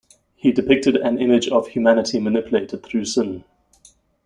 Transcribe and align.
He 0.33 0.51
depicted 0.51 0.95
an 0.97 1.19
image 1.19 1.47
of 1.49 1.67
humanity 1.67 2.19
manipulated 2.19 2.81
through 2.83 3.05
sin. 3.05 3.43